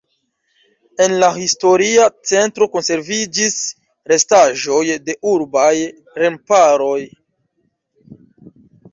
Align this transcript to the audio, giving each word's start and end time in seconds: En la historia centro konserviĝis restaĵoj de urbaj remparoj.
En 1.03 1.11
la 1.23 1.27
historia 1.39 2.05
centro 2.29 2.67
konserviĝis 2.75 3.57
restaĵoj 4.11 4.79
de 5.09 5.15
urbaj 5.33 5.75
remparoj. 6.23 6.97